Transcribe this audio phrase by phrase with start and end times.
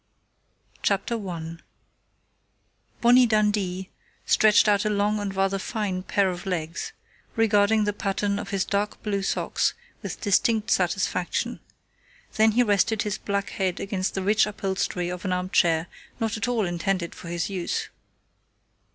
[0.81, 1.61] ]CHAPTER ONE
[3.01, 3.91] Bonnie Dundee
[4.25, 6.91] stretched out a long and rather fine pair of legs,
[7.35, 11.59] regarding the pattern of his dark blue socks with distinct satisfaction;
[12.37, 15.85] then he rested his black head against the rich upholstery of an armchair
[16.19, 17.87] not at all intended for his use.